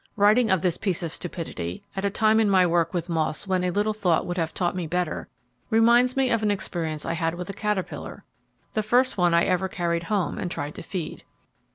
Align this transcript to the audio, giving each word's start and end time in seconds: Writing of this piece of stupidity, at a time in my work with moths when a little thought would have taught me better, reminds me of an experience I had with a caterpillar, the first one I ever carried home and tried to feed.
Writing 0.15 0.49
of 0.49 0.63
this 0.63 0.77
piece 0.79 1.03
of 1.03 1.11
stupidity, 1.11 1.83
at 1.95 2.03
a 2.03 2.09
time 2.09 2.39
in 2.39 2.49
my 2.49 2.65
work 2.65 2.91
with 2.91 3.07
moths 3.07 3.45
when 3.45 3.63
a 3.63 3.69
little 3.69 3.93
thought 3.93 4.25
would 4.25 4.35
have 4.37 4.51
taught 4.51 4.75
me 4.75 4.87
better, 4.87 5.27
reminds 5.69 6.17
me 6.17 6.31
of 6.31 6.41
an 6.41 6.49
experience 6.49 7.05
I 7.05 7.13
had 7.13 7.35
with 7.35 7.51
a 7.51 7.53
caterpillar, 7.53 8.23
the 8.73 8.81
first 8.81 9.15
one 9.19 9.35
I 9.35 9.45
ever 9.45 9.69
carried 9.69 10.05
home 10.05 10.39
and 10.39 10.49
tried 10.49 10.73
to 10.73 10.81
feed. 10.81 11.23